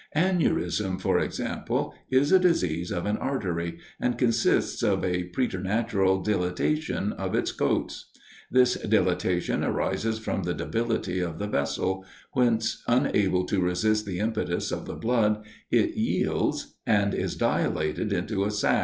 Aneurism, 0.15 0.99
for 0.99 1.19
example, 1.19 1.93
is 2.09 2.31
a 2.31 2.39
disease 2.39 2.89
of 2.89 3.05
an 3.05 3.17
artery, 3.17 3.77
and 3.99 4.17
consists 4.17 4.81
of 4.81 5.05
a 5.05 5.25
preternatural 5.25 6.23
dilatation 6.23 7.13
of 7.13 7.35
its 7.35 7.51
coats. 7.51 8.09
This 8.49 8.73
dilatation 8.73 9.63
arises 9.63 10.17
from 10.17 10.41
the 10.41 10.55
debility 10.55 11.19
of 11.19 11.37
the 11.37 11.45
vessel, 11.45 12.03
whence, 12.31 12.81
unable 12.87 13.45
to 13.45 13.61
resist 13.61 14.07
the 14.07 14.17
impetus 14.17 14.71
of 14.71 14.87
the 14.87 14.95
blood, 14.95 15.45
it 15.69 15.91
yields, 15.93 16.73
and 16.87 17.13
is 17.13 17.35
dilated 17.35 18.11
into 18.11 18.43
a 18.43 18.49
sac. 18.49 18.79